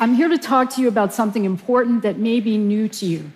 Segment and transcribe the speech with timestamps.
[0.00, 3.32] I'm here to talk to you about something important that may be new to you.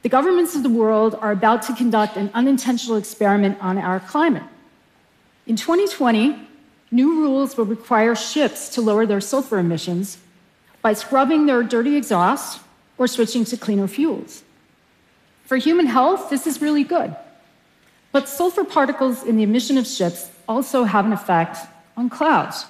[0.00, 4.44] The governments of the world are about to conduct an unintentional experiment on our climate.
[5.46, 6.48] In 2020,
[6.90, 10.16] new rules will require ships to lower their sulfur emissions
[10.80, 12.62] by scrubbing their dirty exhaust
[12.96, 14.42] or switching to cleaner fuels.
[15.44, 17.14] For human health, this is really good.
[18.12, 21.58] But sulfur particles in the emission of ships also have an effect
[21.98, 22.64] on clouds.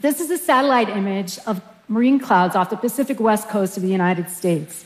[0.00, 3.88] This is a satellite image of marine clouds off the Pacific west coast of the
[3.88, 4.84] United States.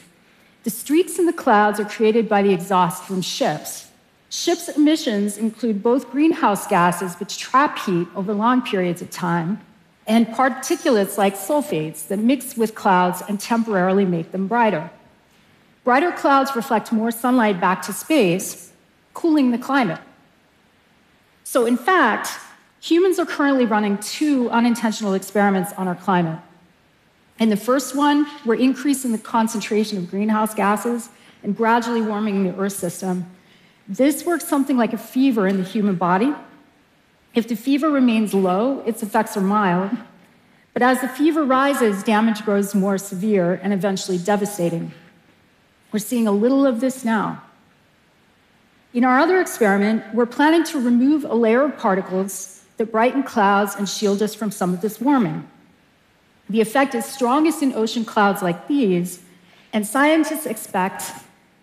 [0.64, 3.88] The streaks in the clouds are created by the exhaust from ships.
[4.28, 9.60] Ships' emissions include both greenhouse gases, which trap heat over long periods of time,
[10.06, 14.90] and particulates like sulfates that mix with clouds and temporarily make them brighter.
[15.82, 18.72] Brighter clouds reflect more sunlight back to space,
[19.14, 20.00] cooling the climate.
[21.42, 22.38] So, in fact,
[22.80, 26.38] humans are currently running two unintentional experiments on our climate.
[27.40, 31.08] In the first one, we're increasing the concentration of greenhouse gases
[31.42, 33.24] and gradually warming the Earth system.
[33.88, 36.34] This works something like a fever in the human body.
[37.34, 39.90] If the fever remains low, its effects are mild.
[40.74, 44.92] But as the fever rises, damage grows more severe and eventually devastating.
[45.92, 47.42] We're seeing a little of this now.
[48.92, 53.76] In our other experiment, we're planning to remove a layer of particles that brighten clouds
[53.76, 55.48] and shield us from some of this warming.
[56.50, 59.22] The effect is strongest in ocean clouds like these,
[59.72, 61.12] and scientists expect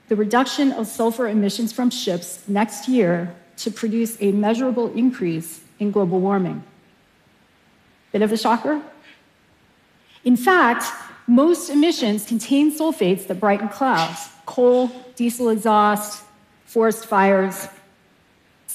[0.08, 5.92] the reduction of sulfur emissions from ships next year to produce a measurable increase in
[5.92, 6.64] global warming.
[8.14, 8.82] Bit of a shocker?
[10.24, 10.86] In fact,
[11.28, 16.24] most emissions contain sulfates that brighten clouds coal, diesel exhaust,
[16.64, 17.68] forest fires,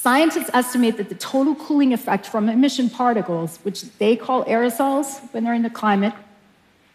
[0.03, 5.45] Scientists estimate that the total cooling effect from emission particles, which they call aerosols when
[5.45, 6.13] they're in the climate,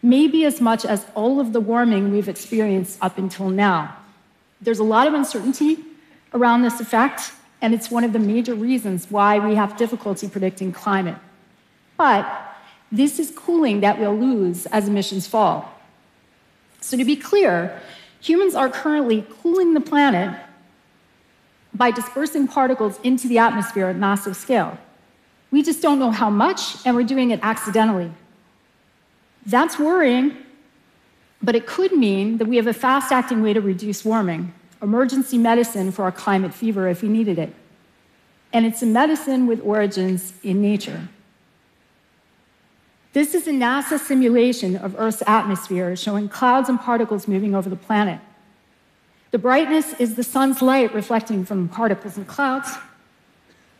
[0.02, 3.96] may be as much as all of the warming we've experienced up until now.
[4.60, 5.78] There's a lot of uncertainty
[6.34, 10.70] around this effect, and it's one of the major reasons why we have difficulty predicting
[10.70, 11.16] climate.
[11.96, 12.26] But
[12.92, 15.72] this is cooling that we'll lose as emissions fall.
[16.82, 17.80] So, to be clear,
[18.20, 20.38] humans are currently cooling the planet
[21.74, 24.78] by dispersing particles into the atmosphere at massive scale.
[25.50, 28.12] We just don't know how much, and we're doing it accidentally.
[29.46, 30.36] That's worrying,
[31.42, 34.52] but it could mean that we have a fast acting way to reduce warming,
[34.82, 37.54] emergency medicine for our climate fever if we needed it.
[38.52, 41.08] And it's a medicine with origins in nature.
[43.12, 47.76] This is a NASA simulation of Earth's atmosphere showing clouds and particles moving over the
[47.76, 48.20] planet.
[49.30, 52.76] The brightness is the sun's light reflecting from particles and clouds.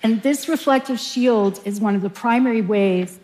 [0.02, 3.18] And this reflective shield is one of the primary ways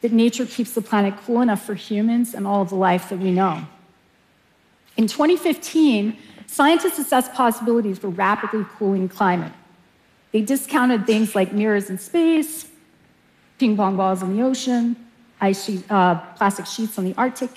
[0.00, 3.18] that nature keeps the planet cool enough for humans and all of the life that
[3.18, 3.66] we know.
[4.96, 9.52] In 2015, scientists assessed possibilities for rapidly cooling climate.
[10.30, 12.68] They discounted things like mirrors in space,
[13.58, 14.96] ping pong balls in the ocean,
[15.40, 17.50] ice sheet, uh, plastic sheets on the Arctic,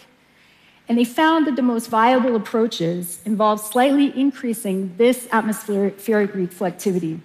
[0.87, 7.19] and they found that the most viable approaches involve slightly increasing this atmospheric reflectivity.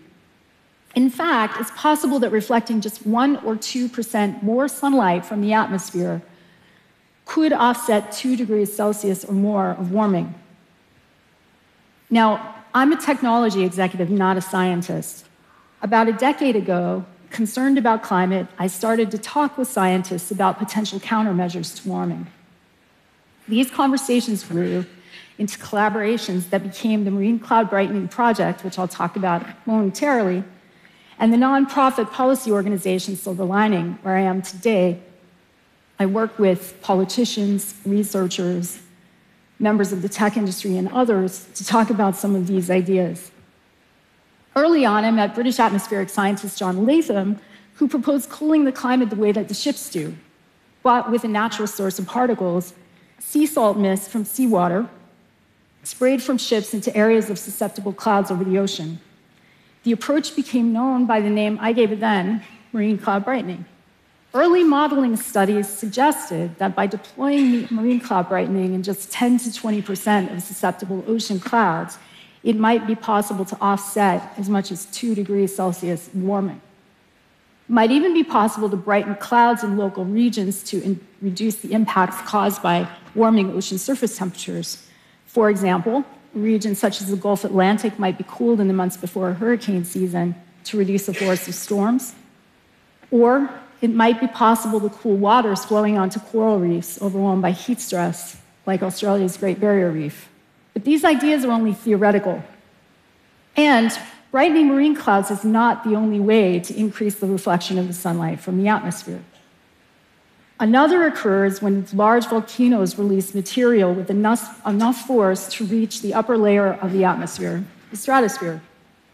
[0.95, 6.23] In fact, it's possible that reflecting just 1 or 2% more sunlight from the atmosphere
[7.25, 10.35] could offset 2 degrees Celsius or more of warming.
[12.11, 15.25] Now, I'm a technology executive, not a scientist.
[15.81, 21.01] About a decade ago, concerned about climate, I started to talk with scientists about potential
[21.01, 22.27] countermeasures to warming.
[23.49, 24.87] These conversations grew
[25.39, 30.45] into collaborations that became the Marine Cloud Brightening Project, which I'll talk about momentarily,
[31.19, 35.01] and the nonprofit policy organization Silver Lining, where I am today.
[35.99, 38.81] I work with politicians, researchers,
[39.59, 43.31] members of the tech industry, and others to talk about some of these ideas.
[44.55, 47.39] Early on, I met British atmospheric scientist John Latham,
[47.75, 50.15] who proposed cooling the climate the way that the ships do,
[50.83, 52.75] but with a natural source of particles
[53.25, 54.89] sea salt mist from seawater
[55.85, 59.01] sprayed from ships into areas of susceptible clouds over the ocean.
[59.85, 62.43] The approach became known by the name I gave it then
[62.73, 63.65] marine cloud brightening.
[64.35, 70.35] Early modeling studies suggested that by deploying marine cloud brightening in just 10 to 20%
[70.35, 71.99] of susceptible ocean clouds,
[72.43, 76.61] it might be possible to offset as much as 2 degrees Celsius warming
[77.69, 82.21] It might even be possible to brighten clouds in local regions to reduce the impacts
[82.23, 84.87] caused by warming ocean surface temperatures.
[85.27, 86.05] For example,
[86.35, 89.85] regions such as the Gulf Atlantic might be cooled in the months before a hurricane
[89.85, 92.15] season to reduce the force of storms.
[93.11, 93.51] Or
[93.81, 98.41] it might be possible to cool waters flowing onto coral reefs overwhelmed by heat stress,
[98.65, 100.29] like Australia's Great Barrier Reef.
[100.73, 102.43] But these ideas are only theoretical.
[103.57, 103.97] And
[104.31, 108.41] brightening marine clouds is not the only way to increase the reflection of the sunlight
[108.41, 109.23] from the atmosphere.
[110.63, 116.39] Another occurs when large volcanoes release material with enough, enough force to reach the upper
[116.39, 118.63] layer of the atmosphere, the stratosphere.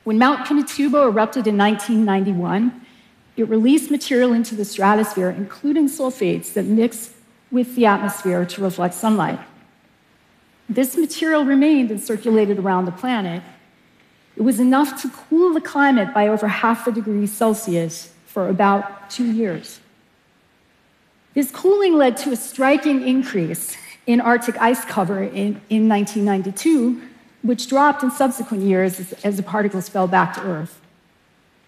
[0.04, 2.84] When Mount Pinatubo erupted in 1991,
[3.38, 7.14] it released material into the stratosphere, including sulfates that mix
[7.50, 9.40] with the atmosphere to reflect sunlight.
[10.68, 13.42] This material remained and circulated around the planet.
[14.36, 19.08] It was enough to cool the climate by over half a degree Celsius for about
[19.08, 19.80] two years.
[21.38, 23.76] This cooling led to a striking increase
[24.08, 27.00] in Arctic ice cover in, in 1992,
[27.43, 30.81] which dropped in subsequent years as, as the particles fell back to Earth.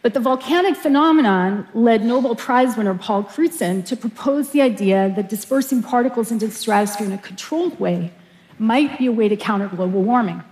[0.03, 5.29] But the volcanic phenomenon led Nobel Prize winner Paul Crutzen to propose the idea that
[5.29, 8.11] dispersing particles into the stratosphere in a controlled way
[8.59, 10.43] might be a way to counter global warming.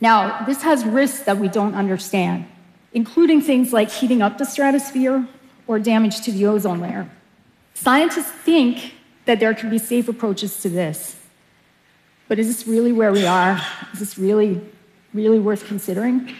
[0.00, 2.46] Now, this has risks that we don't understand,
[2.92, 5.26] including things like heating up the stratosphere
[5.66, 7.10] or damage to the ozone layer.
[7.76, 8.94] Scientists think
[9.26, 11.14] that there can be safe approaches to this.
[12.26, 13.60] But is this really where we are?
[13.92, 14.62] Is this really,
[15.12, 16.34] really worth considering?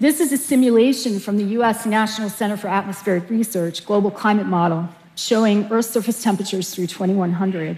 [0.00, 4.88] This is a simulation from the US National Center for Atmospheric Research global climate model
[5.14, 7.76] showing Earth's surface temperatures through 2100.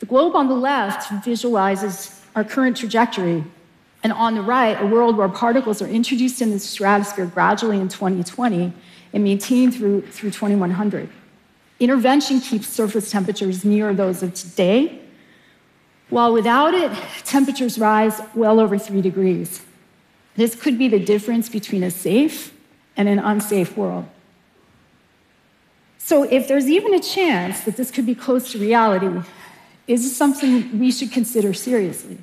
[0.00, 3.44] The globe on the left visualizes our current trajectory,
[4.02, 7.88] and on the right, a world where particles are introduced in the stratosphere gradually in
[7.88, 8.72] 2020
[9.12, 11.08] and maintained through, through 2100.
[11.78, 15.00] Intervention keeps surface temperatures near those of today,
[16.08, 16.92] while without it,
[17.24, 19.62] temperatures rise well over three degrees.
[20.36, 22.54] This could be the difference between a safe
[22.96, 24.06] and an unsafe world.
[25.98, 29.08] So, if there's even a chance that this could be close to reality,
[29.88, 32.18] is this something we should consider seriously?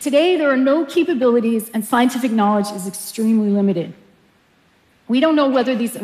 [0.00, 3.92] Today, there are no capabilities, and scientific knowledge is extremely limited.
[5.08, 5.96] We don't know whether these,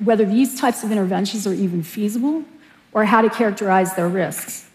[0.00, 2.44] whether these types of interventions are even feasible
[2.92, 4.68] or how to characterize their risks.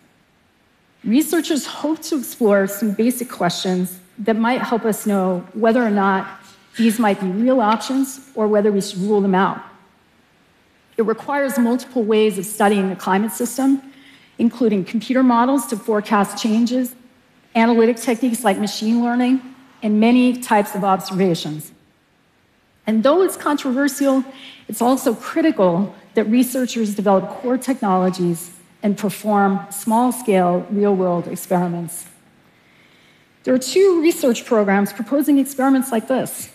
[1.04, 6.42] Researchers hope to explore some basic questions that might help us know whether or not
[6.78, 9.62] these might be real options or whether we should rule them out.
[10.98, 13.82] It requires multiple ways of studying the climate system,
[14.38, 16.96] including computer models to forecast changes,
[17.56, 19.42] analytic techniques like machine learning,
[19.82, 21.72] and many types of observations.
[22.90, 24.26] And though it's controversial,
[24.68, 28.50] it's also critical that researchers develop core technologies
[28.82, 32.08] and perform small scale, real world experiments.
[33.44, 36.50] There are two research programs proposing experiments like this.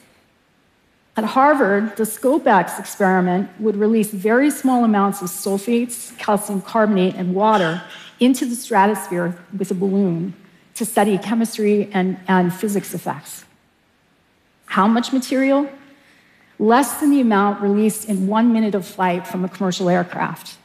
[1.16, 7.32] At Harvard, the SCoPEx experiment would release very small amounts of sulfates, calcium carbonate, and
[7.32, 7.80] water
[8.18, 10.34] into the stratosphere with a balloon
[10.74, 13.44] to study chemistry and, and physics effects.
[14.66, 15.70] How much material?
[16.58, 20.56] Less than the amount released in one minute of flight from a commercial aircraft.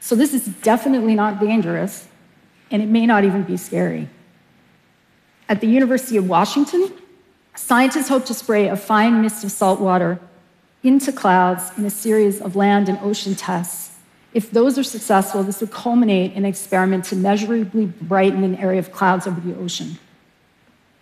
[0.00, 2.06] So, this is definitely not dangerous,
[2.70, 4.08] and it may not even be scary.
[5.48, 6.92] At the University of Washington,
[7.56, 10.20] scientists hope to spray a fine mist of salt water
[10.82, 13.96] into clouds in a series of land and ocean tests.
[14.34, 18.78] If those are successful, this would culminate in an experiment to measurably brighten an area
[18.78, 19.98] of clouds over the ocean.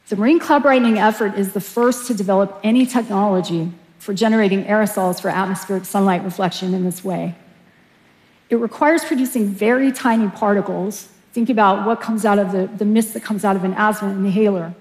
[0.09, 3.73] The marine cloud brightening effort is the first to develop any technology
[4.07, 7.35] for generating aerosols for atmospheric sunlight reflection in this way.
[8.49, 13.13] It requires producing very tiny particles Think about what comes out of the, the mist
[13.13, 14.73] that comes out of an asthma inhaler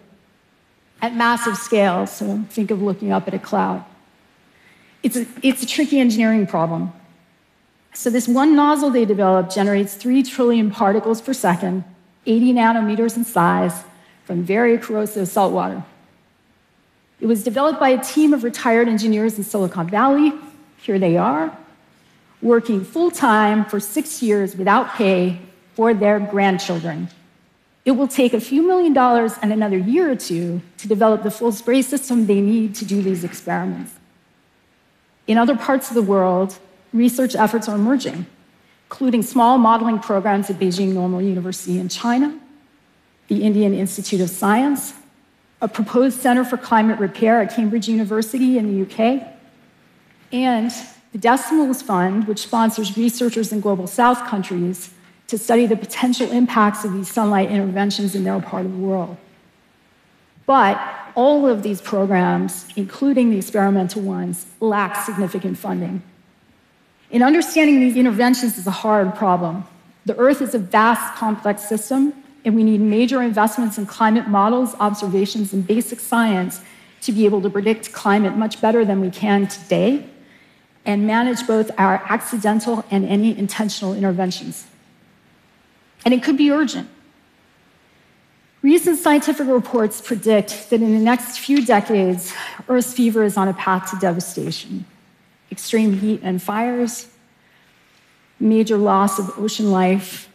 [1.01, 2.07] at massive scale.
[2.07, 3.83] So think of looking up at a cloud.
[5.03, 6.93] It's a, it's a tricky engineering problem.
[7.93, 11.83] So, this one nozzle they developed generates 3 trillion particles per second,
[12.25, 13.83] 80 nanometers in size,
[14.23, 15.83] from very corrosive salt water.
[17.25, 20.31] It was developed by a team of retired engineers in Silicon Valley.
[20.77, 21.57] Here they are,
[22.39, 25.39] working full time for six years without pay
[25.73, 27.09] for their grandchildren.
[27.83, 31.31] It will take a few million dollars and another year or two to develop the
[31.31, 33.93] full spray system they need to do these experiments.
[35.25, 36.59] In other parts of the world,
[36.93, 38.27] research efforts are emerging,
[38.85, 42.39] including small modeling programs at Beijing Normal University in China,
[43.29, 44.93] the Indian Institute of Science,
[45.61, 49.23] a proposed Center for Climate Repair at Cambridge University in the UK,
[50.31, 50.71] and
[51.11, 54.93] the Decimals Fund, which sponsors researchers in global south countries
[55.27, 59.17] to study the potential impacts of these sunlight interventions in their part of the world.
[60.45, 60.79] But
[61.15, 66.03] all of these programs, including the experimental ones, lack significant funding.
[67.09, 69.63] In understanding these interventions is a hard problem.
[70.05, 72.13] The Earth is a vast, complex system,
[72.45, 76.61] and we need major investments in climate models, observations, and basic science
[77.01, 80.05] to be able to predict climate much better than we can today
[80.85, 84.67] and manage both our accidental and any intentional interventions.
[86.05, 86.87] And it could be urgent.
[88.61, 92.33] Recent scientific reports predict that in the next few decades,
[92.67, 94.85] Earth's fever is on a path to devastation.
[95.51, 97.07] Extreme heat and fires,
[98.39, 100.29] major loss of ocean life,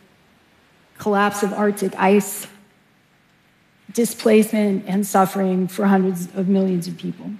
[1.00, 2.46] collapse of Arctic ice,
[3.92, 7.32] displacement and suffering for hundreds of millions of people.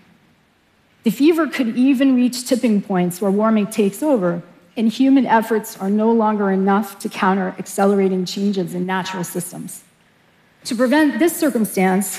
[1.05, 4.43] The fever could even reach tipping points where warming takes over,
[4.77, 9.85] and human efforts are no longer enough to counter accelerating changes in natural systems.
[10.65, 12.19] To prevent this circumstance,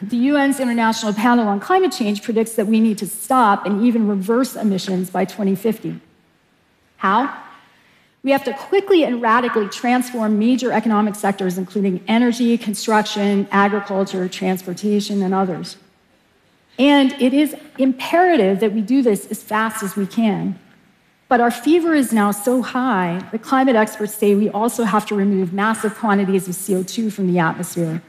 [0.00, 4.08] the UN's International Panel on Climate Change predicts that we need to stop and even
[4.08, 6.00] reverse emissions by 2050.
[6.96, 7.49] How?
[8.22, 15.22] We have to quickly and radically transform major economic sectors, including energy, construction, agriculture, transportation,
[15.22, 15.76] and others.
[16.78, 20.58] And it is imperative that we do this as fast as we can.
[21.28, 25.14] But our fever is now so high that climate experts say we also have to
[25.14, 28.02] remove massive quantities of CO2 from the atmosphere,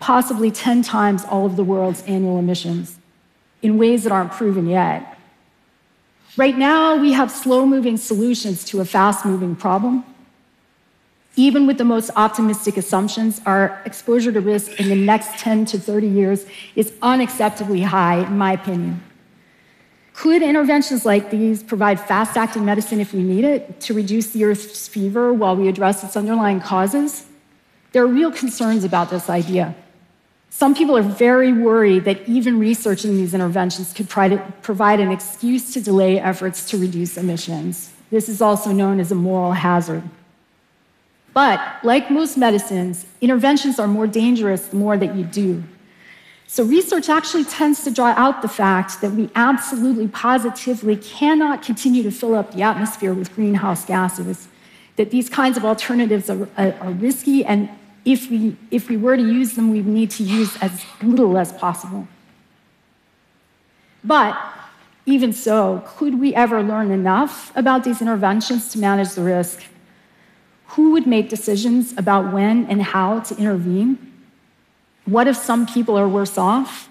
[0.00, 2.98] possibly 10 times all of the world's annual emissions,
[3.62, 5.13] in ways that aren't proven yet.
[6.36, 10.04] Right now, we have slow moving solutions to a fast moving problem.
[11.36, 15.78] Even with the most optimistic assumptions, our exposure to risk in the next 10 to
[15.78, 19.00] 30 years is unacceptably high, in my opinion.
[20.12, 24.44] Could interventions like these provide fast acting medicine if we need it to reduce the
[24.44, 27.26] Earth's fever while we address its underlying causes?
[27.92, 29.74] There are real concerns about this idea.
[30.56, 35.80] Some people are very worried that even researching these interventions could provide an excuse to
[35.80, 37.90] delay efforts to reduce emissions.
[38.12, 40.04] This is also known as a moral hazard.
[41.32, 45.64] But like most medicines, interventions are more dangerous the more that you do.
[46.46, 52.04] So, research actually tends to draw out the fact that we absolutely positively cannot continue
[52.04, 54.46] to fill up the atmosphere with greenhouse gases,
[54.94, 57.68] that these kinds of alternatives are, are risky and
[58.04, 61.52] if we, if we were to use them, we need to use as little as
[61.52, 62.06] possible.
[64.02, 64.36] But
[65.06, 69.62] even so, could we ever learn enough about these interventions to manage the risk?
[70.68, 74.12] Who would make decisions about when and how to intervene?
[75.06, 76.88] What if some people are worse off?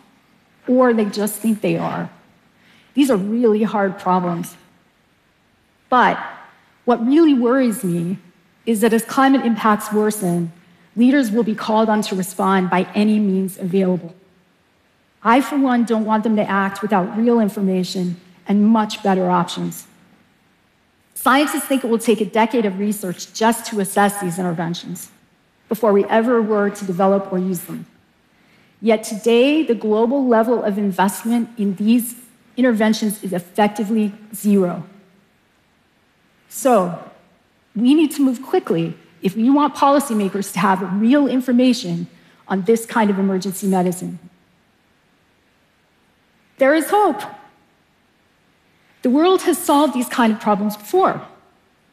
[0.67, 2.09] Or they just think they are?
[2.93, 4.55] These are really hard problems.
[5.89, 6.17] But
[6.85, 8.17] what really worries me
[8.65, 10.51] is that as climate impacts worsen,
[10.95, 14.13] leaders will be called on to respond by any means available.
[15.23, 19.87] I, for one, don't want them to act without real information and much better options.
[21.13, 25.09] Scientists think it will take a decade of research just to assess these interventions
[25.69, 27.85] before we ever were to develop or use them.
[28.81, 32.15] Yet today, the global level of investment in these
[32.57, 34.83] interventions is effectively zero.
[36.49, 37.11] So,
[37.75, 42.07] we need to move quickly if we want policymakers to have real information
[42.47, 44.19] on this kind of emergency medicine.
[46.57, 47.21] There is hope.
[49.01, 51.25] The world has solved these kind of problems before.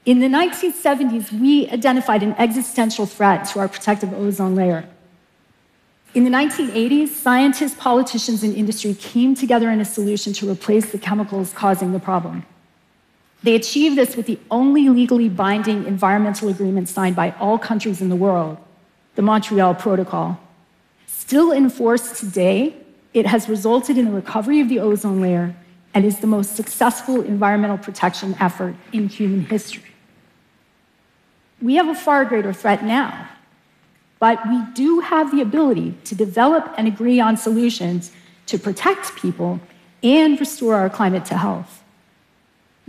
[0.04, 4.88] In the 1970s, we identified an existential threat to our protective ozone layer.
[6.14, 10.98] In the 1980s, scientists, politicians, and industry came together in a solution to replace the
[10.98, 12.44] chemicals causing the problem.
[13.42, 18.10] They achieved this with the only legally binding environmental agreement signed by all countries in
[18.10, 18.58] the world,
[19.14, 20.38] the Montreal Protocol.
[21.06, 22.74] Still in force today,
[23.14, 25.54] it has resulted in the recovery of the ozone layer
[25.94, 29.82] and is the most successful environmental protection effort in human history.
[31.60, 33.28] We have a far greater threat now,
[34.18, 38.12] but we do have the ability to develop and agree on solutions
[38.46, 39.60] to protect people
[40.02, 41.79] and restore our climate to health.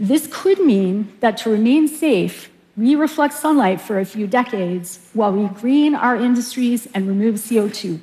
[0.02, 5.32] This could mean that to remain safe, we reflect sunlight for a few decades while
[5.32, 8.00] we green our industries and remove CO2.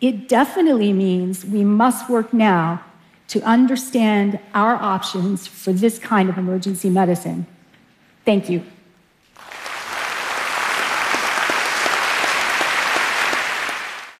[0.00, 2.84] It definitely means we must work now
[3.26, 7.48] to understand our options for this kind of emergency medicine.
[8.24, 8.62] Thank you.